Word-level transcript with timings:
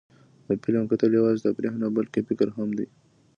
د 0.47 0.49
فلم 0.63 0.83
کتل 0.91 1.11
یوازې 1.19 1.43
تفریح 1.47 1.73
نه، 1.81 1.87
بلکې 1.97 2.19
فکر 2.29 2.47
هم 2.57 2.69
دی. 2.77 2.87